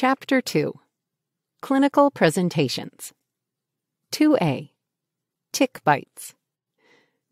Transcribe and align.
Chapter 0.00 0.40
2 0.40 0.78
Clinical 1.60 2.12
Presentations 2.12 3.12
2a 4.12 4.70
Tick 5.52 5.80
bites. 5.82 6.36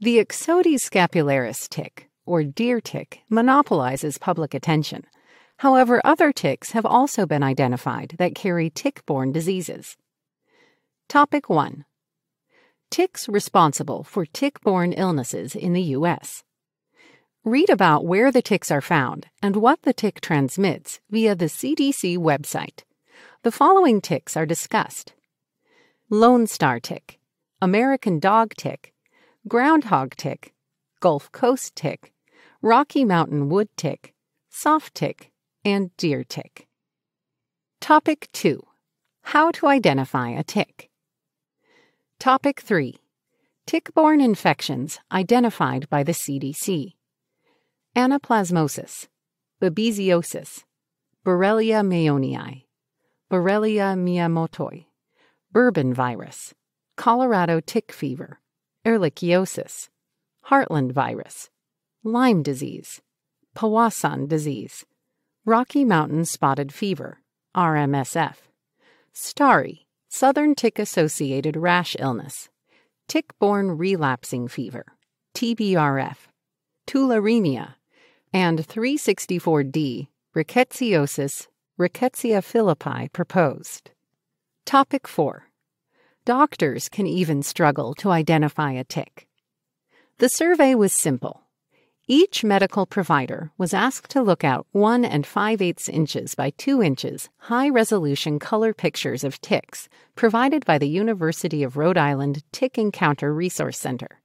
The 0.01 0.19
Ixodes 0.19 0.83
scapularis 0.83 1.69
tick, 1.69 2.11
or 2.25 2.43
deer 2.43 2.81
tick, 2.81 3.21
monopolizes 3.31 4.19
public 4.19 4.53
attention. 4.53 5.05
However, 5.59 6.01
other 6.05 6.33
ticks 6.33 6.73
have 6.73 6.85
also 6.85 7.25
been 7.25 7.45
identified 7.45 8.17
that 8.19 8.35
carry 8.35 8.69
tick 8.69 9.07
borne 9.07 9.31
diseases. 9.31 9.97
Topic 11.09 11.49
1 11.49 11.85
Ticks 12.91 13.29
responsible 13.29 14.03
for 14.03 14.27
tick 14.27 14.61
borne 14.63 14.93
illnesses 14.93 15.55
in 15.55 15.73
the 15.73 15.95
U.S. 15.95 16.43
Read 17.47 17.71
about 17.71 18.05
where 18.05 18.33
the 18.33 18.43
ticks 18.43 18.73
are 18.73 18.81
found 18.81 19.29
and 19.41 19.55
what 19.55 19.83
the 19.83 19.93
tick 19.93 20.21
transmits 20.21 20.99
via 21.09 21.37
the 21.37 21.45
CDC 21.45 22.19
website. 22.19 22.83
The 23.45 23.53
following 23.53 24.01
ticks 24.01 24.37
are 24.37 24.47
discussed 24.47 25.15
Lone 26.11 26.49
Star 26.49 26.81
tick, 26.81 27.21
American 27.63 28.19
dog 28.19 28.55
tick, 28.57 28.93
groundhog 29.47 30.17
tick, 30.17 30.55
Gulf 30.99 31.31
Coast 31.31 31.77
tick, 31.77 32.13
Rocky 32.63 33.05
Mountain 33.05 33.49
wood 33.49 33.69
tick, 33.77 34.13
soft 34.51 34.97
tick, 34.97 35.31
and 35.65 35.97
deer 35.97 36.25
tick. 36.25 36.67
Topic 37.81 38.29
2 38.33 38.61
How 39.23 39.53
to 39.53 39.69
identify 39.69 40.31
a 40.31 40.43
tick. 40.43 40.91
Topic 42.19 42.61
3 42.61 42.97
Tick 43.69 43.95
borne 43.95 44.21
infections 44.21 44.99
identified 45.13 45.89
by 45.89 46.03
the 46.03 46.11
CDC 46.11 46.96
Anaplasmosis, 47.97 49.09
Babesiosis, 49.59 50.65
Borrelia 51.25 51.83
mayonii, 51.83 52.65
Borrelia 53.33 53.97
miyamotoi, 53.97 54.85
Bourbon 55.51 55.95
virus, 55.95 56.53
Colorado 56.99 57.59
tick 57.59 57.91
fever, 57.91 58.39
Ehrlichiosis, 58.85 59.89
Heartland 60.51 60.93
virus, 60.93 61.49
Lyme 62.05 62.43
disease, 62.43 63.01
Powassan 63.57 64.29
disease, 64.29 64.85
Rocky 65.47 65.83
Mountain 65.83 66.27
spotted 66.27 66.75
fever, 66.75 67.23
RMSF, 67.57 68.37
STARI, 69.15 69.87
Southern 70.11 70.55
tick 70.55 70.79
associated 70.79 71.57
rash 71.57 71.97
illness, 71.99 72.51
tick 73.09 73.33
borne 73.39 73.71
relapsing 73.71 74.49
fever, 74.49 74.85
TBRF, 75.35 76.17
tularemia, 76.87 77.77
and 78.33 78.59
364D, 78.59 80.09
rickettsiosis, 80.35 81.49
rickettsia 81.79 82.43
philipii 82.43 83.13
proposed. 83.13 83.91
Topic 84.65 85.07
4. 85.07 85.45
Doctors 86.25 86.89
can 86.89 87.07
even 87.07 87.43
struggle 87.43 87.95
to 87.95 88.11
identify 88.11 88.73
a 88.73 88.85
tick. 88.85 89.27
The 90.19 90.29
survey 90.29 90.75
was 90.75 90.93
simple 90.93 91.47
each 92.09 92.45
medical 92.45 92.87
provider 92.87 93.51
was 93.59 93.75
asked 93.75 94.13
to 94.13 94.23
look 94.23 94.45
out 94.45 94.65
1 94.71 95.05
and 95.05 95.27
5 95.27 95.61
eighths 95.61 95.89
inches 95.89 96.37
by 96.37 96.51
2 96.51 96.81
inches 96.81 97.29
high 97.39 97.69
resolution 97.69 98.39
color 98.39 98.73
pictures 98.73 99.25
of 99.25 99.41
ticks 99.41 99.89
provided 100.15 100.65
by 100.65 100.79
the 100.79 100.89
University 100.89 101.65
of 101.65 101.77
Rhode 101.77 101.99
Island 101.99 102.45
Tick 102.53 102.79
Encounter 102.79 103.35
Resource 103.35 103.77
Center. 103.77 104.21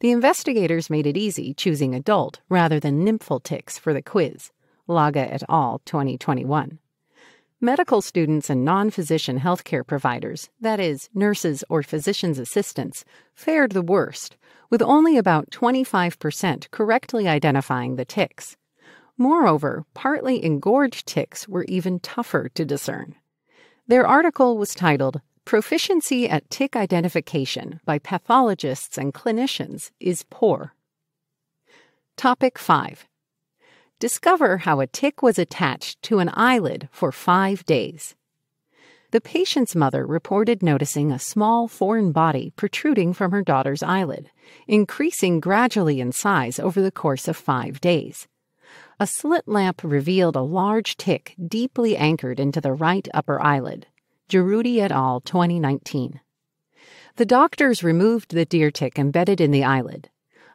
The 0.00 0.12
investigators 0.12 0.90
made 0.90 1.08
it 1.08 1.16
easy 1.16 1.52
choosing 1.52 1.92
adult 1.92 2.40
rather 2.48 2.78
than 2.78 3.04
nymphal 3.04 3.42
ticks 3.42 3.78
for 3.78 3.92
the 3.92 4.00
quiz. 4.00 4.52
Laga 4.88 5.26
et 5.28 5.42
al. 5.48 5.80
2021. 5.84 6.78
Medical 7.60 8.00
students 8.00 8.48
and 8.48 8.64
non 8.64 8.90
physician 8.90 9.40
healthcare 9.40 9.84
providers, 9.84 10.50
that 10.60 10.78
is, 10.78 11.08
nurses 11.14 11.64
or 11.68 11.82
physician's 11.82 12.38
assistants, 12.38 13.04
fared 13.34 13.72
the 13.72 13.82
worst, 13.82 14.36
with 14.70 14.82
only 14.82 15.18
about 15.18 15.50
25% 15.50 16.70
correctly 16.70 17.26
identifying 17.26 17.96
the 17.96 18.04
ticks. 18.04 18.56
Moreover, 19.16 19.84
partly 19.94 20.44
engorged 20.44 21.08
ticks 21.08 21.48
were 21.48 21.64
even 21.64 21.98
tougher 21.98 22.48
to 22.50 22.64
discern. 22.64 23.16
Their 23.88 24.06
article 24.06 24.56
was 24.56 24.76
titled 24.76 25.20
Proficiency 25.48 26.28
at 26.28 26.50
Tick 26.50 26.76
Identification 26.76 27.80
by 27.86 27.98
Pathologists 27.98 28.98
and 28.98 29.14
Clinicians 29.14 29.90
is 29.98 30.26
Poor. 30.28 30.74
Topic 32.18 32.58
5 32.58 33.06
discover 33.98 34.58
how 34.58 34.80
a 34.80 34.86
tick 34.86 35.22
was 35.22 35.38
attached 35.38 36.02
to 36.02 36.18
an 36.18 36.28
eyelid 36.34 36.90
for 36.92 37.10
five 37.10 37.64
days. 37.64 38.14
The 39.10 39.22
patient's 39.22 39.74
mother 39.74 40.06
reported 40.06 40.62
noticing 40.62 41.10
a 41.10 41.18
small 41.18 41.66
foreign 41.66 42.12
body 42.12 42.52
protruding 42.54 43.14
from 43.14 43.30
her 43.30 43.42
daughter's 43.42 43.82
eyelid, 43.82 44.30
increasing 44.66 45.40
gradually 45.40 45.98
in 45.98 46.12
size 46.12 46.58
over 46.58 46.82
the 46.82 46.92
course 46.92 47.26
of 47.26 47.38
five 47.38 47.80
days. 47.80 48.28
A 49.00 49.06
slit 49.06 49.48
lamp 49.48 49.80
revealed 49.82 50.36
a 50.36 50.42
large 50.42 50.98
tick 50.98 51.34
deeply 51.42 51.96
anchored 51.96 52.38
into 52.38 52.60
the 52.60 52.74
right 52.74 53.08
upper 53.14 53.40
eyelid. 53.42 53.86
Gerudi 54.28 54.80
et 54.80 54.92
al., 54.92 55.20
2019. 55.20 56.20
The 57.16 57.26
doctors 57.26 57.82
removed 57.82 58.30
the 58.30 58.44
deer 58.44 58.70
tick 58.70 58.98
embedded 58.98 59.40
in 59.40 59.50
the 59.50 59.64
eyelid, 59.64 60.10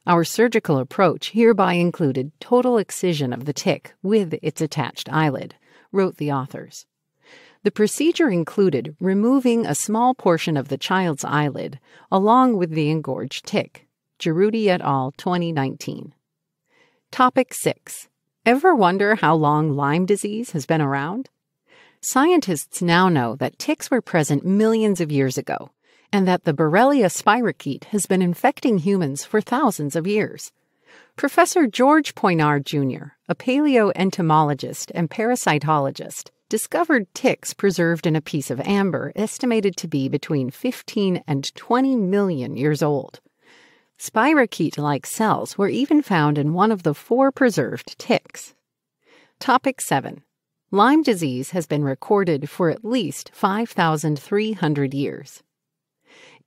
our 0.05 0.25
surgical 0.25 0.79
approach 0.79 1.31
hereby 1.31 1.73
included 1.73 2.33
total 2.41 2.77
excision 2.77 3.31
of 3.31 3.45
the 3.45 3.53
tick 3.53 3.93
with 4.03 4.33
its 4.41 4.59
attached 4.59 5.07
eyelid, 5.11 5.55
wrote 5.93 6.17
the 6.17 6.31
authors. 6.31 6.85
The 7.63 7.71
procedure 7.71 8.29
included 8.29 8.97
removing 8.99 9.65
a 9.65 9.73
small 9.73 10.13
portion 10.13 10.57
of 10.57 10.67
the 10.67 10.77
child's 10.77 11.23
eyelid 11.23 11.79
along 12.11 12.57
with 12.57 12.71
the 12.71 12.89
engorged 12.89 13.45
tick. 13.45 13.87
Gerudi 14.19 14.69
et 14.69 14.81
al., 14.81 15.13
2019. 15.13 16.13
Topic 17.09 17.53
6. 17.53 18.09
Ever 18.45 18.75
wonder 18.75 19.15
how 19.15 19.35
long 19.35 19.71
Lyme 19.71 20.05
disease 20.05 20.51
has 20.51 20.65
been 20.65 20.81
around? 20.81 21.29
Scientists 22.05 22.81
now 22.81 23.07
know 23.07 23.33
that 23.37 23.57
ticks 23.57 23.89
were 23.89 24.01
present 24.01 24.45
millions 24.45 24.99
of 24.99 25.09
years 25.09 25.37
ago 25.37 25.69
and 26.11 26.27
that 26.27 26.43
the 26.43 26.53
Borrelia 26.53 27.05
spirochete 27.05 27.85
has 27.85 28.07
been 28.07 28.21
infecting 28.21 28.79
humans 28.79 29.23
for 29.23 29.39
thousands 29.39 29.95
of 29.95 30.05
years. 30.05 30.51
Professor 31.15 31.65
George 31.65 32.13
Poinar 32.13 32.61
Jr., 32.61 33.13
a 33.29 33.35
paleoentomologist 33.35 34.91
and 34.93 35.09
parasitologist, 35.09 36.29
discovered 36.49 37.07
ticks 37.13 37.53
preserved 37.53 38.05
in 38.05 38.17
a 38.17 38.21
piece 38.21 38.51
of 38.51 38.59
amber 38.59 39.13
estimated 39.15 39.77
to 39.77 39.87
be 39.87 40.09
between 40.09 40.51
15 40.51 41.23
and 41.25 41.55
20 41.55 41.95
million 41.95 42.57
years 42.57 42.83
old. 42.83 43.21
Spirochete 43.97 44.77
like 44.77 45.05
cells 45.05 45.57
were 45.57 45.69
even 45.69 46.01
found 46.01 46.37
in 46.37 46.53
one 46.53 46.73
of 46.73 46.83
the 46.83 46.93
four 46.93 47.31
preserved 47.31 47.97
ticks. 47.97 48.53
Topic 49.39 49.79
7. 49.79 50.21
Lyme 50.73 51.03
disease 51.03 51.51
has 51.51 51.67
been 51.67 51.83
recorded 51.83 52.49
for 52.49 52.71
at 52.71 52.83
least 52.83 53.29
5,300 53.31 54.91
years. 54.91 55.43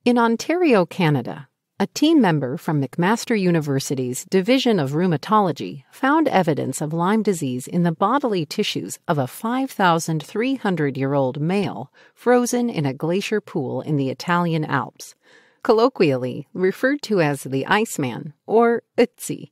In 0.05 0.19
Ontario, 0.19 0.85
Canada, 0.85 1.47
a 1.79 1.87
team 1.87 2.21
member 2.21 2.57
from 2.57 2.83
McMaster 2.83 3.41
University's 3.41 4.25
Division 4.25 4.81
of 4.81 4.95
Rheumatology 4.95 5.85
found 5.93 6.27
evidence 6.27 6.81
of 6.81 6.93
Lyme 6.93 7.23
disease 7.23 7.69
in 7.69 7.85
the 7.85 7.93
bodily 7.93 8.45
tissues 8.45 8.99
of 9.07 9.17
a 9.17 9.29
5,300 9.29 10.97
year 10.97 11.15
old 11.15 11.41
male 11.41 11.93
frozen 12.13 12.69
in 12.69 12.85
a 12.85 12.93
glacier 12.93 13.41
pool 13.41 13.81
in 13.81 13.97
the 13.97 14.11
Italian 14.11 14.65
Alps, 14.65 15.15
colloquially 15.63 16.49
referred 16.53 17.01
to 17.03 17.21
as 17.21 17.45
the 17.45 17.65
Iceman 17.65 18.33
or 18.45 18.83
Ötzi. 18.99 19.51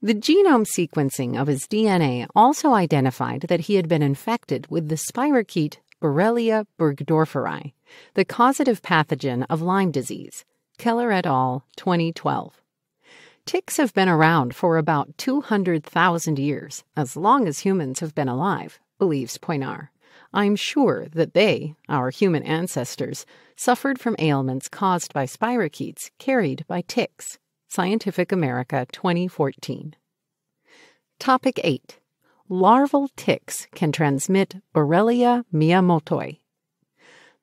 The 0.00 0.14
genome 0.14 0.64
sequencing 0.64 1.36
of 1.36 1.48
his 1.48 1.66
DNA 1.66 2.28
also 2.32 2.72
identified 2.72 3.40
that 3.48 3.62
he 3.62 3.74
had 3.74 3.88
been 3.88 4.00
infected 4.00 4.68
with 4.70 4.88
the 4.88 4.94
spirochete 4.94 5.78
Borrelia 6.00 6.66
burgdorferi, 6.78 7.72
the 8.14 8.24
causative 8.24 8.80
pathogen 8.80 9.44
of 9.50 9.60
Lyme 9.60 9.90
disease. 9.90 10.44
Keller 10.78 11.10
et 11.10 11.26
al., 11.26 11.64
2012. 11.74 12.62
Ticks 13.44 13.76
have 13.78 13.92
been 13.92 14.08
around 14.08 14.54
for 14.54 14.76
about 14.76 15.18
200,000 15.18 16.38
years, 16.38 16.84
as 16.96 17.16
long 17.16 17.48
as 17.48 17.60
humans 17.60 17.98
have 17.98 18.14
been 18.14 18.28
alive, 18.28 18.78
believes 19.00 19.36
Poinar. 19.36 19.88
I'm 20.32 20.54
sure 20.54 21.08
that 21.08 21.34
they, 21.34 21.74
our 21.88 22.10
human 22.10 22.44
ancestors, 22.44 23.26
suffered 23.56 23.98
from 23.98 24.14
ailments 24.20 24.68
caused 24.68 25.12
by 25.12 25.26
spirochetes 25.26 26.12
carried 26.18 26.64
by 26.68 26.82
ticks. 26.82 27.40
Scientific 27.70 28.32
American 28.32 28.86
2014. 28.92 29.94
Topic 31.18 31.60
8 31.62 31.98
larval 32.48 33.10
ticks 33.14 33.66
can 33.74 33.92
transmit 33.92 34.56
Borrelia 34.74 35.44
miyamotoi. 35.52 36.38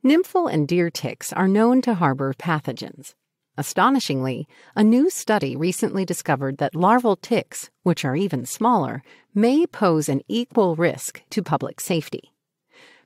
Nymphal 0.04 0.51
and 0.51 0.68
deer 0.68 0.89
ticks 0.89 1.31
are 1.31 1.48
known 1.48 1.80
to 1.83 1.94
harbor 1.94 2.33
pathogens. 2.33 3.13
Astonishingly, 3.56 4.48
a 4.75 4.83
new 4.83 5.12
study 5.12 5.56
recently 5.56 6.06
discovered 6.06 6.57
that 6.57 6.74
larval 6.74 7.18
ticks, 7.18 7.69
which 7.83 8.04
are 8.04 8.16
even 8.16 8.48
smaller, 8.48 9.04
may 9.36 9.68
pose 9.68 10.10
an 10.10 10.21
equal 10.28 10.75
risk 10.75 11.21
to 11.30 11.44
public 11.44 11.80
safety. 11.80 12.33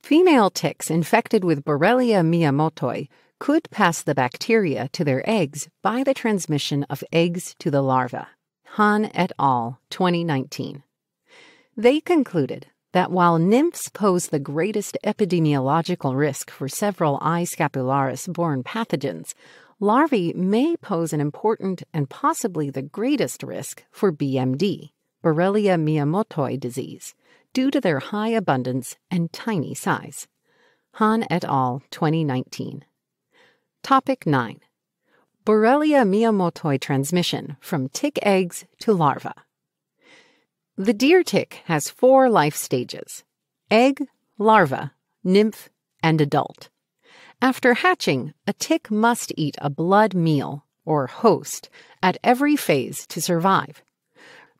Female 0.01 0.49
ticks 0.49 0.89
infected 0.89 1.43
with 1.43 1.65
Borrelia 1.65 2.23
miyamotoi 2.23 3.09
could 3.39 3.69
pass 3.71 4.03
the 4.03 4.13
bacteria 4.13 4.89
to 4.89 5.03
their 5.03 5.27
eggs 5.27 5.69
by 5.81 6.03
the 6.03 6.13
transmission 6.13 6.83
of 6.89 7.03
eggs 7.11 7.55
to 7.59 7.71
the 7.71 7.81
larva. 7.81 8.27
Han 8.73 9.09
et 9.13 9.31
al., 9.39 9.79
2019. 9.89 10.83
They 11.75 12.01
concluded 12.01 12.67
that 12.91 13.11
while 13.11 13.37
nymphs 13.37 13.89
pose 13.89 14.27
the 14.27 14.39
greatest 14.39 14.97
epidemiological 15.05 16.17
risk 16.17 16.51
for 16.51 16.67
several 16.67 17.17
I. 17.21 17.43
scapularis 17.43 18.31
borne 18.31 18.63
pathogens, 18.63 19.33
larvae 19.79 20.33
may 20.33 20.75
pose 20.75 21.13
an 21.13 21.21
important 21.21 21.83
and 21.93 22.09
possibly 22.09 22.69
the 22.69 22.81
greatest 22.81 23.43
risk 23.43 23.85
for 23.91 24.11
BMD, 24.11 24.89
Borrelia 25.23 25.77
miyamotoi 25.77 26.59
disease, 26.59 27.15
due 27.53 27.71
to 27.71 27.79
their 27.79 27.99
high 27.99 28.29
abundance 28.29 28.97
and 29.09 29.31
tiny 29.31 29.73
size. 29.73 30.27
Han 30.93 31.25
et 31.29 31.45
al., 31.45 31.81
2019. 31.91 32.83
Topic 33.89 34.27
9. 34.27 34.59
Borrelia 35.47 36.05
miyamotoi 36.05 36.79
transmission 36.79 37.57
from 37.59 37.89
tick 37.89 38.19
eggs 38.21 38.63
to 38.81 38.93
larva. 38.93 39.33
The 40.77 40.93
deer 40.93 41.23
tick 41.23 41.63
has 41.65 41.89
four 41.89 42.29
life 42.29 42.55
stages 42.55 43.23
egg, 43.71 44.05
larva, 44.37 44.91
nymph, 45.23 45.69
and 46.03 46.21
adult. 46.21 46.69
After 47.41 47.73
hatching, 47.73 48.35
a 48.45 48.53
tick 48.53 48.91
must 48.91 49.33
eat 49.35 49.55
a 49.57 49.71
blood 49.71 50.13
meal, 50.13 50.65
or 50.85 51.07
host, 51.07 51.71
at 52.03 52.19
every 52.23 52.55
phase 52.55 53.07
to 53.07 53.19
survive. 53.19 53.81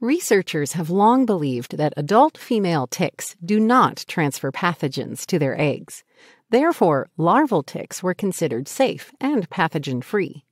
Researchers 0.01 0.71
have 0.71 0.89
long 0.89 1.27
believed 1.27 1.77
that 1.77 1.93
adult 1.97 2.35
female 2.35 2.87
ticks 2.87 3.35
do 3.45 3.59
not 3.59 4.05
transfer 4.07 4.51
pathogens 4.51 5.27
to 5.27 5.37
their 5.37 5.59
eggs. 5.59 6.03
Therefore, 6.49 7.09
larval 7.17 7.63
ticks 7.63 8.01
were 8.01 8.13
considered 8.13 8.67
safe 8.67 9.11
and 9.21 9.49
pathogen 9.49 10.03
free. 10.03 10.43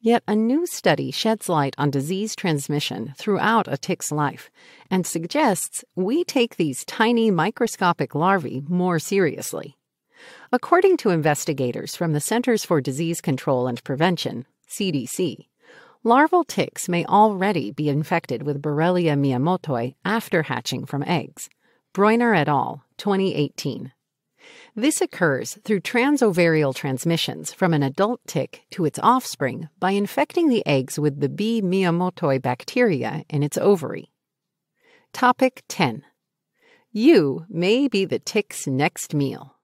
Yet 0.00 0.22
a 0.28 0.36
new 0.36 0.66
study 0.66 1.10
sheds 1.10 1.48
light 1.48 1.74
on 1.78 1.90
disease 1.90 2.36
transmission 2.36 3.14
throughout 3.16 3.66
a 3.66 3.78
tick's 3.78 4.12
life 4.12 4.50
and 4.90 5.06
suggests 5.06 5.84
we 5.94 6.24
take 6.24 6.56
these 6.56 6.84
tiny 6.84 7.30
microscopic 7.30 8.14
larvae 8.14 8.62
more 8.68 8.98
seriously. 8.98 9.76
According 10.52 10.96
to 10.98 11.10
investigators 11.10 11.96
from 11.96 12.12
the 12.12 12.20
Centers 12.20 12.64
for 12.64 12.80
Disease 12.80 13.20
Control 13.20 13.66
and 13.66 13.82
Prevention, 13.84 14.46
CDC, 14.68 15.46
larval 16.02 16.44
ticks 16.44 16.88
may 16.88 17.04
already 17.04 17.70
be 17.70 17.88
infected 17.88 18.42
with 18.42 18.62
Borrelia 18.62 19.16
miyamotoi 19.16 19.94
after 20.04 20.44
hatching 20.44 20.86
from 20.86 21.02
eggs. 21.04 21.48
Breuner 21.94 22.36
et 22.36 22.48
al., 22.48 22.84
2018. 22.98 23.92
This 24.74 25.00
occurs 25.00 25.58
through 25.64 25.80
transovarial 25.80 26.74
transmissions 26.74 27.52
from 27.52 27.72
an 27.72 27.82
adult 27.82 28.20
tick 28.26 28.62
to 28.72 28.84
its 28.84 28.98
offspring 29.02 29.68
by 29.78 29.92
infecting 29.92 30.48
the 30.48 30.66
eggs 30.66 30.98
with 30.98 31.20
the 31.20 31.28
B. 31.28 31.62
miyamotoi 31.62 32.40
bacteria 32.42 33.24
in 33.28 33.42
its 33.42 33.58
ovary. 33.58 34.10
Topic 35.12 35.62
10. 35.68 36.02
You 36.92 37.46
may 37.48 37.88
be 37.88 38.04
the 38.04 38.18
tick's 38.18 38.66
next 38.66 39.14
meal. 39.14 39.56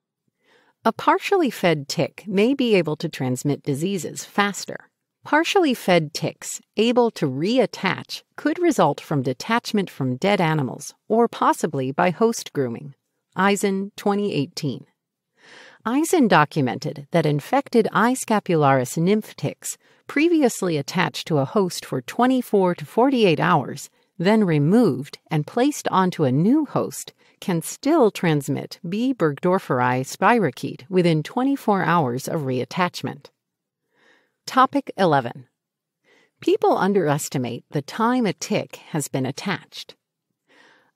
A 0.84 0.92
partially 0.92 1.50
fed 1.50 1.88
tick 1.88 2.24
may 2.26 2.54
be 2.54 2.74
able 2.74 2.96
to 2.96 3.08
transmit 3.08 3.62
diseases 3.62 4.24
faster. 4.24 4.90
Partially 5.24 5.74
fed 5.74 6.12
ticks 6.12 6.60
able 6.76 7.12
to 7.12 7.26
reattach 7.26 8.22
could 8.36 8.58
result 8.58 9.00
from 9.00 9.22
detachment 9.22 9.88
from 9.88 10.16
dead 10.16 10.40
animals 10.40 10.94
or 11.06 11.28
possibly 11.28 11.92
by 11.92 12.10
host 12.10 12.52
grooming. 12.52 12.94
Eisen, 13.34 13.92
2018. 13.96 14.86
Eisen 15.86 16.28
documented 16.28 17.06
that 17.12 17.24
infected 17.24 17.88
I. 17.90 18.12
scapularis 18.12 18.98
nymph 18.98 19.34
ticks 19.36 19.78
previously 20.06 20.76
attached 20.76 21.26
to 21.28 21.38
a 21.38 21.46
host 21.46 21.86
for 21.86 22.02
24 22.02 22.74
to 22.74 22.84
48 22.84 23.40
hours, 23.40 23.88
then 24.18 24.44
removed 24.44 25.18
and 25.30 25.46
placed 25.46 25.88
onto 25.88 26.24
a 26.24 26.30
new 26.30 26.66
host, 26.66 27.14
can 27.40 27.62
still 27.62 28.10
transmit 28.10 28.78
B. 28.86 29.14
burgdorferi 29.14 30.04
spirochete 30.04 30.84
within 30.90 31.22
24 31.22 31.82
hours 31.82 32.28
of 32.28 32.42
reattachment. 32.42 33.30
Topic 34.46 34.92
11. 34.98 35.46
People 36.40 36.76
underestimate 36.76 37.64
the 37.70 37.82
time 37.82 38.26
a 38.26 38.32
tick 38.34 38.76
has 38.90 39.08
been 39.08 39.24
attached. 39.24 39.96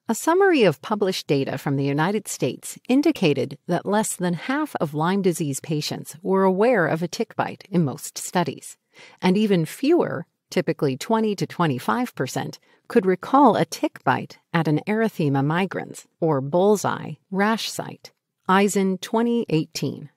A 0.08 0.14
summary 0.14 0.62
of 0.62 0.81
published 0.82 1.26
data 1.26 1.58
from 1.58 1.75
the 1.75 1.85
United 1.85 2.29
States 2.29 2.79
indicated 2.88 3.58
that 3.67 3.85
less 3.85 4.14
than 4.14 4.35
half 4.35 4.76
of 4.76 4.94
Lyme 4.94 5.20
disease 5.20 5.58
patients 5.58 6.17
were 6.23 6.44
aware 6.44 6.87
of 6.87 7.03
a 7.03 7.08
tick 7.08 7.35
bite 7.35 7.67
in 7.70 7.85
most 7.85 8.17
studies, 8.17 8.79
and 9.20 9.37
even 9.37 9.67
fewer, 9.67 10.26
typically 10.49 10.97
20 10.97 11.35
to 11.35 11.44
25 11.44 12.14
percent, 12.14 12.61
could 12.87 13.05
recall 13.05 13.56
a 13.56 13.64
tick 13.64 14.05
bite 14.05 14.38
at 14.53 14.69
an 14.69 14.81
erythema 14.87 15.44
migrans, 15.44 16.06
or 16.20 16.41
bullseye, 16.41 17.14
rash 17.32 17.69
site. 17.69 18.12
Eisen 18.49 18.99
2018. 18.99 20.11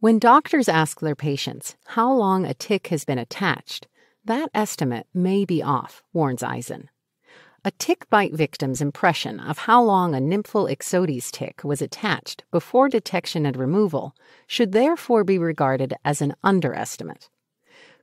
When 0.00 0.18
doctors 0.18 0.68
ask 0.68 1.00
their 1.00 1.16
patients 1.16 1.74
how 1.86 2.12
long 2.12 2.44
a 2.44 2.52
tick 2.52 2.88
has 2.88 3.06
been 3.06 3.16
attached, 3.16 3.88
that 4.26 4.50
estimate 4.52 5.06
may 5.14 5.46
be 5.46 5.62
off, 5.62 6.02
warns 6.12 6.42
Eisen. 6.42 6.90
A 7.66 7.70
tick 7.70 8.10
bite 8.10 8.34
victim's 8.34 8.82
impression 8.82 9.40
of 9.40 9.56
how 9.56 9.82
long 9.82 10.14
a 10.14 10.18
nymphal 10.18 10.70
ixodes 10.70 11.30
tick 11.30 11.64
was 11.64 11.80
attached 11.80 12.44
before 12.50 12.90
detection 12.90 13.46
and 13.46 13.56
removal 13.56 14.14
should 14.46 14.72
therefore 14.72 15.24
be 15.24 15.38
regarded 15.38 15.94
as 16.04 16.20
an 16.20 16.34
underestimate. 16.44 17.30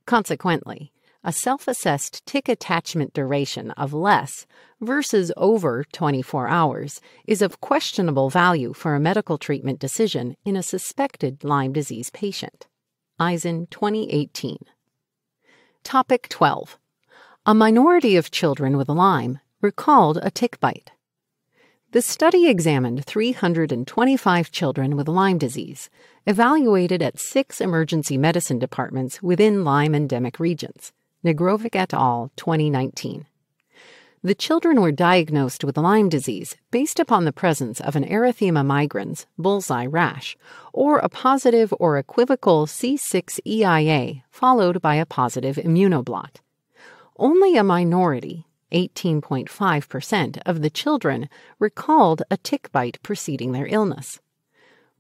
Consequently, 0.08 0.92
a 1.24 1.32
self 1.32 1.68
assessed 1.68 2.26
tick 2.26 2.50
attachment 2.50 3.14
duration 3.14 3.70
of 3.72 3.94
less 3.94 4.48
versus 4.80 5.32
over 5.38 5.86
24 5.94 6.48
hours 6.48 7.00
is 7.28 7.44
of 7.44 7.62
questionable 7.62 8.32
value 8.32 8.74
for 8.74 8.96
a 8.96 9.00
medical 9.00 9.38
treatment 9.38 9.78
decision 9.78 10.36
in 10.44 10.56
a 10.56 10.64
suspected 10.64 11.44
Lyme 11.44 11.72
disease 11.72 12.10
patient. 12.10 12.66
Eisen 13.20 13.68
2018. 13.68 14.58
Topic 15.84 16.28
12. 16.30 16.80
A 17.46 17.54
minority 17.54 18.16
of 18.16 18.32
children 18.32 18.76
with 18.76 18.90
Lyme 18.90 19.40
recalled 19.62 20.20
a 20.22 20.32
tick 20.32 20.60
bite. 20.60 20.92
The 21.92 22.02
study 22.02 22.48
examined 22.48 23.06
325 23.06 24.52
children 24.52 24.96
with 24.96 25.08
Lyme 25.08 25.38
disease, 25.38 25.90
evaluated 26.26 27.02
at 27.02 27.20
six 27.20 27.60
emergency 27.60 28.18
medicine 28.18 28.60
departments 28.60 29.22
within 29.22 29.64
Lyme 29.64 29.94
endemic 29.94 30.40
regions. 30.40 30.94
Nigrovic 31.24 31.76
et 31.76 31.94
al., 31.94 32.32
2019. 32.38 33.26
The 34.24 34.36
children 34.36 34.82
were 34.82 34.92
diagnosed 34.92 35.64
with 35.64 35.78
Lyme 35.78 36.08
disease 36.08 36.56
based 36.70 37.00
upon 37.00 37.26
the 37.26 37.34
presence 37.34 37.82
of 37.82 37.96
an 37.96 38.06
erythema 38.06 38.64
migrans, 38.64 39.26
bullseye 39.38 39.88
rash, 39.88 40.38
or 40.72 41.00
a 41.00 41.10
positive 41.10 41.74
or 41.80 41.98
equivocal 41.98 42.68
C6EIA 42.68 44.22
followed 44.30 44.80
by 44.80 44.96
a 44.96 45.08
positive 45.08 45.56
immunoblot. 45.58 46.36
Only 47.18 47.58
a 47.58 47.64
minority, 47.64 48.46
18.5%, 48.72 50.42
of 50.46 50.62
the 50.62 50.70
children 50.70 51.30
recalled 51.60 52.24
a 52.32 52.38
tick 52.38 52.72
bite 52.72 53.00
preceding 53.04 53.52
their 53.52 53.68
illness 53.68 54.20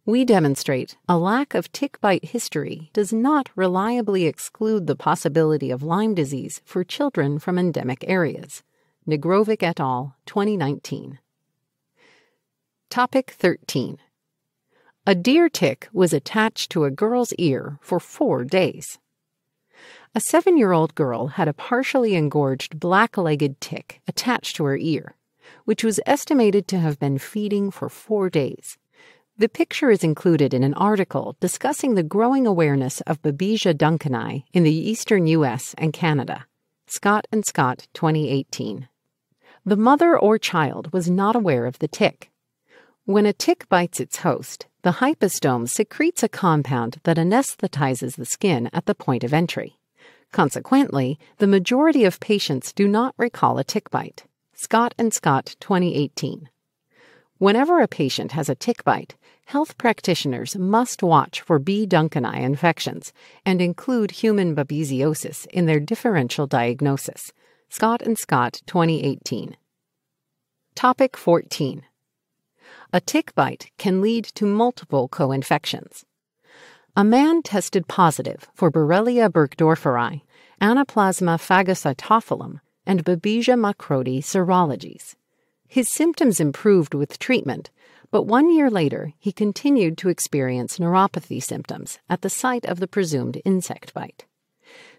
we 0.05 0.25
demonstrate 0.25 0.97
a 1.07 1.17
lack 1.17 1.53
of 1.53 1.71
tick 1.71 2.01
bite 2.01 2.25
history 2.25 2.89
does 2.91 3.13
not 3.13 3.49
reliably 3.55 4.25
exclude 4.25 4.87
the 4.87 4.95
possibility 4.95 5.69
of 5.69 5.83
Lyme 5.83 6.15
disease 6.15 6.59
for 6.65 6.83
children 6.83 7.37
from 7.37 7.59
endemic 7.59 8.03
areas. 8.07 8.63
Nigrovic 9.07 9.61
et 9.61 9.79
al., 9.79 10.15
2019. 10.25 11.19
Topic 12.89 13.29
13. 13.29 13.99
A 15.05 15.15
deer 15.15 15.49
tick 15.49 15.87
was 15.93 16.13
attached 16.13 16.71
to 16.71 16.83
a 16.83 16.91
girl's 16.91 17.33
ear 17.33 17.77
for 17.79 17.99
four 17.99 18.43
days. 18.43 18.97
A 20.13 20.19
seven 20.19 20.57
year 20.57 20.73
old 20.73 20.93
girl 20.93 21.27
had 21.27 21.47
a 21.47 21.53
partially 21.53 22.15
engorged 22.15 22.81
black 22.81 23.17
legged 23.17 23.61
tick 23.61 24.01
attached 24.09 24.57
to 24.57 24.65
her 24.65 24.75
ear, 24.75 25.15
which 25.63 25.85
was 25.85 26.01
estimated 26.05 26.67
to 26.67 26.79
have 26.79 26.99
been 26.99 27.17
feeding 27.17 27.71
for 27.71 27.87
four 27.87 28.29
days. 28.29 28.77
The 29.37 29.47
picture 29.47 29.89
is 29.89 30.03
included 30.03 30.53
in 30.53 30.63
an 30.63 30.73
article 30.73 31.37
discussing 31.39 31.95
the 31.95 32.03
growing 32.03 32.45
awareness 32.45 32.99
of 33.01 33.21
Babesia 33.21 33.73
duncani 33.73 34.43
in 34.51 34.63
the 34.63 34.75
eastern 34.75 35.27
U.S. 35.27 35.73
and 35.77 35.93
Canada. 35.93 36.45
Scott 36.87 37.25
and 37.31 37.45
Scott, 37.45 37.87
2018. 37.93 38.89
The 39.63 39.77
mother 39.77 40.19
or 40.19 40.37
child 40.37 40.91
was 40.91 41.09
not 41.09 41.37
aware 41.37 41.65
of 41.65 41.79
the 41.79 41.87
tick. 41.87 42.31
When 43.05 43.25
a 43.25 43.31
tick 43.31 43.69
bites 43.69 44.01
its 44.01 44.17
host, 44.17 44.67
the 44.81 44.91
hypostome 44.99 45.69
secretes 45.69 46.21
a 46.21 46.27
compound 46.27 46.97
that 47.03 47.17
anesthetizes 47.17 48.17
the 48.17 48.25
skin 48.25 48.69
at 48.73 48.87
the 48.87 48.95
point 48.95 49.23
of 49.23 49.33
entry. 49.33 49.77
Consequently, 50.31 51.19
the 51.39 51.47
majority 51.47 52.05
of 52.05 52.19
patients 52.19 52.71
do 52.71 52.87
not 52.87 53.13
recall 53.17 53.57
a 53.57 53.63
tick 53.63 53.89
bite. 53.89 54.23
Scott 54.53 54.93
and 54.97 55.13
Scott, 55.13 55.55
2018. 55.59 56.49
Whenever 57.37 57.81
a 57.81 57.87
patient 57.87 58.31
has 58.33 58.47
a 58.47 58.55
tick 58.55 58.83
bite, 58.83 59.15
health 59.45 59.77
practitioners 59.77 60.55
must 60.55 61.03
watch 61.03 61.41
for 61.41 61.59
B. 61.59 61.85
duncani 61.87 62.41
infections 62.41 63.11
and 63.45 63.61
include 63.61 64.11
human 64.11 64.55
babesiosis 64.55 65.47
in 65.47 65.65
their 65.65 65.79
differential 65.79 66.47
diagnosis. 66.47 67.33
Scott 67.67 68.01
and 68.01 68.17
Scott, 68.17 68.61
2018. 68.67 69.57
Topic 70.75 71.17
14. 71.17 71.83
A 72.93 73.01
tick 73.01 73.33
bite 73.35 73.71
can 73.77 74.01
lead 74.01 74.23
to 74.25 74.45
multiple 74.45 75.07
co-infections. 75.07 76.05
A 76.93 77.05
man 77.05 77.41
tested 77.41 77.87
positive 77.87 78.49
for 78.53 78.69
Borrelia 78.69 79.29
burgdorferi, 79.29 80.23
Anaplasma 80.61 81.37
phagocytophilum, 81.39 82.59
and 82.85 83.05
Babesia 83.05 83.55
microti 83.55 84.19
serologies. 84.19 85.15
His 85.69 85.89
symptoms 85.89 86.41
improved 86.41 86.93
with 86.93 87.17
treatment, 87.17 87.69
but 88.11 88.23
one 88.23 88.51
year 88.51 88.69
later 88.69 89.13
he 89.17 89.31
continued 89.31 89.97
to 89.99 90.09
experience 90.09 90.79
neuropathy 90.79 91.41
symptoms 91.41 91.97
at 92.09 92.23
the 92.23 92.29
site 92.29 92.65
of 92.65 92.81
the 92.81 92.87
presumed 92.87 93.41
insect 93.45 93.93
bite. 93.93 94.25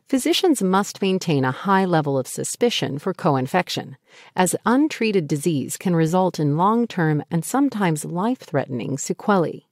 Physicians 0.08 0.62
must 0.62 1.02
maintain 1.02 1.44
a 1.44 1.52
high 1.52 1.84
level 1.84 2.16
of 2.16 2.26
suspicion 2.26 2.98
for 2.98 3.12
co 3.12 3.36
infection, 3.36 3.98
as 4.34 4.56
untreated 4.64 5.28
disease 5.28 5.76
can 5.76 5.94
result 5.94 6.40
in 6.40 6.56
long 6.56 6.86
term 6.86 7.22
and 7.30 7.44
sometimes 7.44 8.06
life 8.06 8.38
threatening 8.38 8.96
sequelae. 8.96 9.66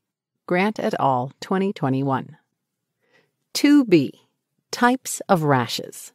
Grant 0.50 0.80
et 0.80 0.95
al., 0.99 1.30
2021. 1.38 2.37
2b. 3.54 4.11
Types 4.73 5.23
of 5.28 5.45
rashes. 5.45 6.12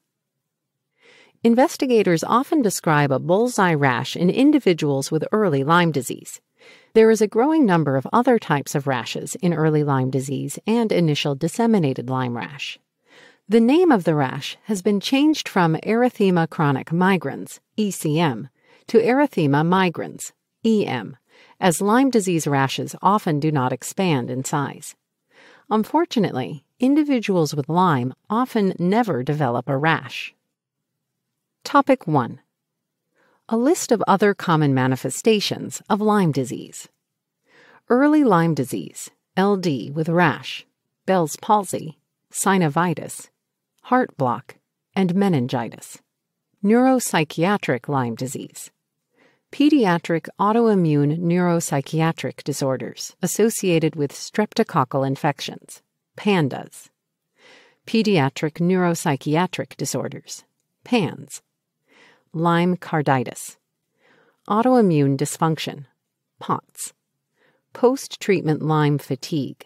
Investigators 1.41 2.21
often 2.21 2.61
describe 2.61 3.13
a 3.13 3.19
bullseye 3.19 3.73
rash 3.73 4.13
in 4.13 4.29
individuals 4.29 5.09
with 5.09 5.23
early 5.31 5.63
Lyme 5.63 5.93
disease. 5.93 6.41
There 6.95 7.09
is 7.09 7.21
a 7.21 7.29
growing 7.29 7.65
number 7.65 7.95
of 7.95 8.05
other 8.11 8.37
types 8.37 8.75
of 8.75 8.87
rashes 8.87 9.35
in 9.35 9.53
early 9.53 9.85
Lyme 9.85 10.11
disease 10.11 10.59
and 10.67 10.91
initial 10.91 11.35
disseminated 11.35 12.09
Lyme 12.09 12.35
rash. 12.35 12.77
The 13.47 13.61
name 13.61 13.89
of 13.89 14.03
the 14.03 14.15
rash 14.15 14.57
has 14.63 14.81
been 14.81 14.99
changed 14.99 15.47
from 15.47 15.77
erythema 15.77 16.49
chronicum 16.49 16.97
migrans, 16.97 17.61
ECM, 17.77 18.49
to 18.87 18.97
erythema 18.97 19.65
migrans, 19.65 20.33
EM, 20.65 21.15
as 21.59 21.81
Lyme 21.81 22.09
disease 22.09 22.47
rashes 22.47 22.95
often 23.01 23.39
do 23.39 23.51
not 23.51 23.73
expand 23.73 24.29
in 24.29 24.43
size. 24.43 24.95
Unfortunately, 25.69 26.63
individuals 26.79 27.55
with 27.55 27.69
Lyme 27.69 28.13
often 28.29 28.73
never 28.77 29.23
develop 29.23 29.67
a 29.67 29.77
rash. 29.77 30.35
Topic 31.63 32.05
1 32.05 32.39
A 33.49 33.57
list 33.57 33.91
of 33.91 34.03
other 34.07 34.33
common 34.33 34.73
manifestations 34.73 35.81
of 35.89 36.01
Lyme 36.01 36.31
disease. 36.31 36.87
Early 37.89 38.23
Lyme 38.23 38.53
disease, 38.53 39.09
LD 39.37 39.95
with 39.95 40.09
rash, 40.09 40.65
Bell's 41.05 41.35
palsy, 41.37 41.97
synovitis, 42.31 43.29
heart 43.83 44.15
block, 44.17 44.55
and 44.95 45.15
meningitis. 45.15 45.99
Neuropsychiatric 46.63 47.87
Lyme 47.87 48.15
disease. 48.15 48.71
Pediatric 49.55 50.27
autoimmune 50.37 51.17
neuropsychiatric 51.17 52.43
disorders 52.43 53.15
associated 53.21 53.95
with 53.95 54.11
streptococcal 54.11 55.07
infections, 55.07 55.81
PANDAS. 56.17 56.89
Pediatric 57.87 58.59
neuropsychiatric 58.59 59.77
disorders, 59.77 60.43
PANS. 60.83 61.41
Lyme 62.33 62.75
carditis, 62.75 63.55
autoimmune 64.49 65.15
dysfunction, 65.15 65.85
POTS, 66.41 66.91
post 67.71 68.19
treatment 68.19 68.61
Lyme 68.61 68.97
fatigue, 68.97 69.65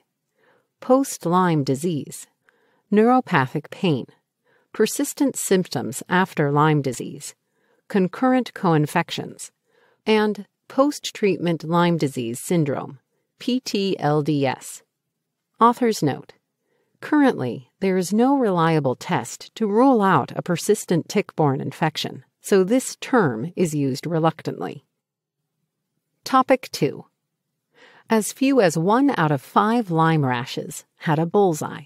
post 0.81 1.25
Lyme 1.25 1.63
disease, 1.63 2.27
neuropathic 2.93 3.72
pain, 3.72 4.05
persistent 4.72 5.36
symptoms 5.36 6.03
after 6.08 6.51
Lyme 6.51 6.84
disease, 6.84 7.34
concurrent 7.88 8.53
co 8.53 8.74
infections, 8.74 9.51
and 10.10 10.48
post 10.68 11.13
treatment 11.13 11.63
Lyme 11.63 11.96
disease 11.96 12.39
syndrome, 12.39 12.98
PTLDS. 13.39 14.82
Author's 15.62 16.01
note 16.01 16.34
Currently, 17.00 17.70
there 17.80 17.96
is 17.96 18.12
no 18.12 18.36
reliable 18.36 18.96
test 18.96 19.54
to 19.56 19.68
rule 19.68 20.01
out 20.01 20.34
a 20.36 20.42
persistent 20.42 21.08
tick 21.08 21.36
borne 21.36 21.62
infection 21.62 22.25
so 22.42 22.63
this 22.63 22.96
term 23.00 23.54
is 23.56 23.75
used 23.75 24.08
reluctantly. 24.08 24.84
Topic 26.24 26.70
2. 26.72 27.06
As 28.10 28.34
few 28.34 28.60
as 28.62 28.78
one 28.78 29.13
out 29.16 29.32
of 29.32 29.42
five 29.42 29.92
Lyme 29.92 30.25
rashes 30.25 30.86
had 30.98 31.20
a 31.20 31.28
bullseye. 31.28 31.84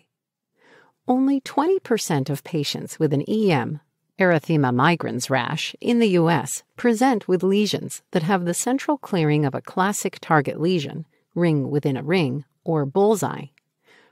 Only 1.07 1.41
20% 1.41 2.29
of 2.29 2.45
patients 2.45 2.97
with 2.97 3.11
an 3.11 3.23
EM, 3.23 3.81
erythema 4.19 4.73
migrans 4.73 5.29
rash, 5.29 5.75
in 5.81 5.99
the 5.99 6.09
U.S. 6.09 6.63
present 6.77 7.27
with 7.27 7.43
lesions 7.43 8.01
that 8.11 8.23
have 8.23 8.45
the 8.45 8.53
central 8.53 8.97
clearing 8.97 9.45
of 9.45 9.55
a 9.55 9.61
classic 9.61 10.19
target 10.21 10.59
lesion, 10.59 11.05
ring 11.35 11.69
within 11.69 11.97
a 11.97 12.03
ring, 12.03 12.45
or 12.63 12.85
bullseye. 12.85 13.47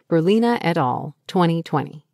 Burlina 0.10 0.58
et 0.62 0.78
al., 0.78 1.16
2020. 1.28 2.06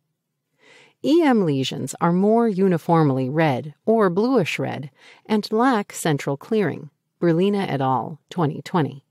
EM 1.04 1.44
lesions 1.44 1.94
are 2.00 2.12
more 2.12 2.48
uniformly 2.48 3.28
red 3.28 3.74
or 3.86 4.10
bluish 4.10 4.58
red 4.58 4.90
and 5.26 5.50
lack 5.52 5.92
central 5.92 6.36
clearing. 6.36 6.90
Burlina 7.20 7.66
et 7.68 7.80
al., 7.80 8.20
2020. 8.30 9.04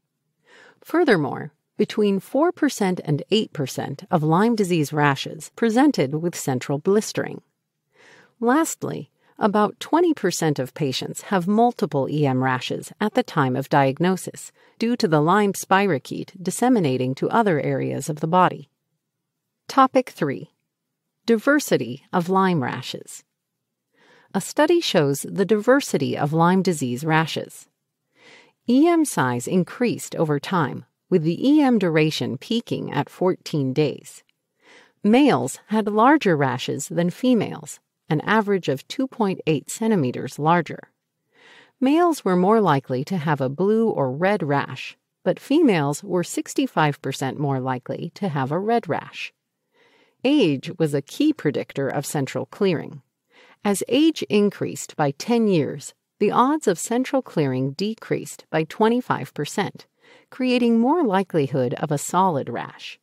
Furthermore, 0.82 1.52
between 1.78 2.20
4% 2.20 3.00
and 3.04 3.24
8% 3.32 4.06
of 4.10 4.24
Lyme 4.24 4.56
disease 4.56 4.92
rashes 4.92 5.52
presented 5.56 6.16
with 6.16 6.36
central 6.36 6.80
blistering. 6.80 7.42
Lastly, 8.40 9.10
about 9.40 9.80
20% 9.80 10.60
of 10.60 10.74
patients 10.74 11.24
have 11.24 11.48
multiple 11.48 12.08
EM 12.12 12.44
rashes 12.44 12.92
at 13.02 13.16
the 13.16 13.24
time 13.24 13.56
of 13.56 13.70
diagnosis 13.70 14.52
due 14.78 14.96
to 14.96 15.08
the 15.08 15.22
Lyme 15.22 15.54
spirochete 15.54 16.32
disseminating 16.42 17.16
to 17.16 17.30
other 17.30 17.60
areas 17.62 18.10
of 18.10 18.20
the 18.20 18.28
body. 18.28 18.70
Topic 19.68 20.10
3 20.10 20.52
Diversity 21.26 22.06
of 22.14 22.30
Lyme 22.30 22.64
rashes. 22.64 23.24
A 24.34 24.42
study 24.42 24.82
shows 24.82 25.26
the 25.28 25.46
diversity 25.46 26.18
of 26.18 26.32
Lyme 26.32 26.62
disease 26.62 27.04
rashes. 27.04 27.68
EM 28.70 29.04
size 29.06 29.48
increased 29.48 30.16
over 30.16 30.40
time, 30.40 30.86
with 31.10 31.24
the 31.24 31.62
EM 31.62 31.80
duration 31.80 32.38
peaking 32.38 32.92
at 32.92 33.10
14 33.10 33.74
days. 33.74 34.24
Males 35.04 35.60
had 35.68 35.88
larger 35.88 36.36
rashes 36.36 36.88
than 36.88 37.10
females, 37.10 37.80
an 38.10 38.22
average 38.22 38.70
of 38.70 38.88
2.8 38.88 39.70
centimeters 39.70 40.40
larger. 40.40 40.92
Males 41.80 42.26
were 42.26 42.36
more 42.36 42.60
likely 42.60 43.04
to 43.04 43.18
have 43.18 43.40
a 43.40 43.50
blue 43.50 43.90
or 43.90 44.12
red 44.12 44.42
rash, 44.42 44.98
but 45.24 45.40
females 45.40 46.04
were 46.04 46.24
65% 46.24 47.38
more 47.38 47.60
likely 47.60 48.12
to 48.16 48.30
have 48.30 48.52
a 48.52 48.60
red 48.60 48.88
rash. 48.88 49.34
Age 50.24 50.72
was 50.80 50.94
a 50.94 51.02
key 51.02 51.34
predictor 51.34 51.88
of 51.88 52.06
central 52.06 52.46
clearing. 52.46 53.02
As 53.64 53.84
age 53.88 54.24
increased 54.24 54.96
by 54.96 55.12
10 55.12 55.48
years, 55.48 55.94
the 56.20 56.32
odds 56.32 56.68
of 56.68 56.80
central 56.80 57.22
clearing 57.22 57.74
decreased 57.74 58.46
by 58.50 58.64
25%, 58.64 59.86
creating 60.32 60.80
more 60.80 61.04
likelihood 61.04 61.74
of 61.76 61.92
a 61.92 61.98
solid 61.98 62.50
rash. 62.50 63.00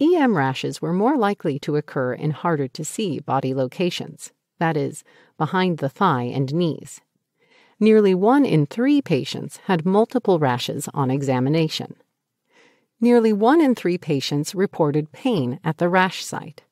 EM 0.00 0.36
rashes 0.36 0.82
were 0.82 0.92
more 0.92 1.16
likely 1.16 1.58
to 1.60 1.76
occur 1.76 2.12
in 2.12 2.30
harder 2.30 2.68
to 2.68 2.84
see 2.84 3.18
body 3.18 3.54
locations, 3.54 4.32
that 4.58 4.76
is, 4.76 5.04
behind 5.38 5.78
the 5.78 5.88
thigh 5.88 6.24
and 6.24 6.54
knees. 6.54 7.00
Nearly 7.80 8.14
one 8.14 8.44
in 8.44 8.66
three 8.66 9.02
patients 9.02 9.58
had 9.64 9.86
multiple 9.86 10.38
rashes 10.38 10.88
on 10.94 11.10
examination 11.10 11.96
nearly 13.00 13.32
one 13.32 13.60
in 13.60 13.74
three 13.74 13.98
patients 13.98 14.54
reported 14.54 15.12
pain 15.12 15.60
at 15.62 15.78
the 15.78 15.88
rash 15.88 16.24
site. 16.24 16.62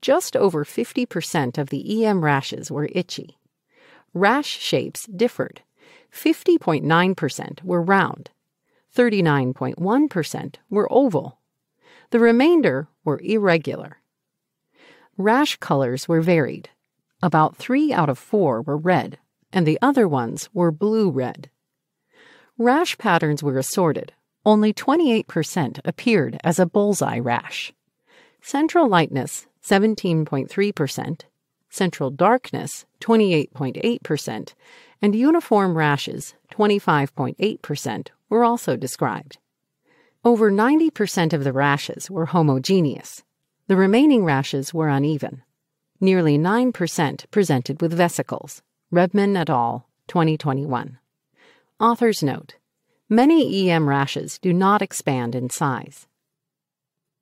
Just 0.00 0.36
over 0.36 0.64
50% 0.64 1.58
of 1.58 1.70
the 1.70 2.04
EM 2.04 2.24
rashes 2.24 2.70
were 2.70 2.88
itchy. 2.92 3.38
Rash 4.14 4.46
shapes 4.46 5.06
differed. 5.06 5.62
50.9% 6.12 7.62
were 7.64 7.82
round, 7.82 8.30
39.1% 8.96 10.54
were 10.70 10.88
oval. 10.90 11.37
The 12.10 12.18
remainder 12.18 12.88
were 13.04 13.20
irregular. 13.22 13.98
Rash 15.16 15.56
colors 15.56 16.08
were 16.08 16.20
varied. 16.20 16.70
About 17.22 17.56
three 17.56 17.92
out 17.92 18.08
of 18.08 18.18
four 18.18 18.62
were 18.62 18.76
red, 18.76 19.18
and 19.52 19.66
the 19.66 19.78
other 19.82 20.06
ones 20.06 20.48
were 20.52 20.70
blue 20.70 21.10
red. 21.10 21.50
Rash 22.56 22.96
patterns 22.98 23.42
were 23.42 23.58
assorted, 23.58 24.12
only 24.46 24.72
28% 24.72 25.80
appeared 25.84 26.38
as 26.42 26.58
a 26.58 26.66
bullseye 26.66 27.18
rash. 27.18 27.72
Central 28.40 28.88
lightness, 28.88 29.46
17.3%, 29.62 31.20
central 31.68 32.10
darkness, 32.10 32.86
28.8%, 33.00 34.54
and 35.02 35.14
uniform 35.14 35.76
rashes, 35.76 36.34
25.8%, 36.52 38.08
were 38.30 38.44
also 38.44 38.76
described. 38.76 39.38
Over 40.24 40.50
90% 40.50 41.32
of 41.32 41.44
the 41.44 41.52
rashes 41.52 42.10
were 42.10 42.26
homogeneous. 42.26 43.22
The 43.68 43.76
remaining 43.76 44.24
rashes 44.24 44.74
were 44.74 44.88
uneven. 44.88 45.42
Nearly 46.00 46.36
9% 46.36 47.30
presented 47.30 47.80
with 47.80 47.92
vesicles. 47.92 48.62
Rebman 48.92 49.36
et 49.36 49.48
al., 49.48 49.88
2021. 50.08 50.98
Author's 51.78 52.22
note 52.22 52.56
Many 53.08 53.70
EM 53.70 53.88
rashes 53.88 54.40
do 54.40 54.52
not 54.52 54.82
expand 54.82 55.36
in 55.36 55.50
size. 55.50 56.08